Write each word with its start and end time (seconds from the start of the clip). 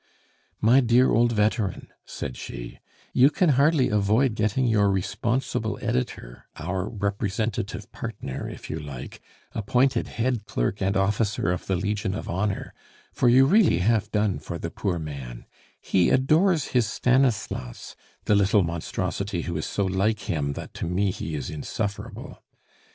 "My 0.59 0.79
dear 0.79 1.11
old 1.11 1.31
veteran," 1.31 1.89
said 2.07 2.35
she, 2.35 2.79
"you 3.13 3.29
can 3.29 3.49
hardly 3.49 3.89
avoid 3.89 4.33
getting 4.33 4.65
your 4.65 4.89
responsible 4.89 5.77
editor, 5.79 6.47
our 6.55 6.89
representative 6.89 7.91
partner 7.91 8.49
if 8.49 8.67
you 8.67 8.79
like, 8.79 9.21
appointed 9.53 10.07
head 10.07 10.47
clerk 10.47 10.81
and 10.81 10.97
officer 10.97 11.51
of 11.51 11.67
the 11.67 11.75
Legion 11.75 12.15
of 12.15 12.27
Honor, 12.27 12.73
for 13.13 13.29
you 13.29 13.45
really 13.45 13.77
have 13.77 14.09
done 14.09 14.39
for 14.39 14.57
the 14.57 14.71
poor 14.71 14.97
man, 14.97 15.45
he 15.79 16.09
adores 16.09 16.69
his 16.69 16.87
Stanislas, 16.87 17.95
the 18.25 18.33
little 18.33 18.63
monstrosity 18.63 19.43
who 19.43 19.55
is 19.55 19.67
so 19.67 19.85
like 19.85 20.21
him, 20.21 20.53
that 20.53 20.73
to 20.73 20.87
me 20.87 21.11
he 21.11 21.35
is 21.35 21.51
insufferable. 21.51 22.39